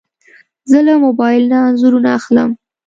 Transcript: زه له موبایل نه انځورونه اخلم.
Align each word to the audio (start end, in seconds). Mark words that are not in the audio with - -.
زه 0.69 0.79
له 0.87 0.93
موبایل 1.05 1.43
نه 1.51 1.57
انځورونه 1.67 2.09
اخلم. 2.19 2.49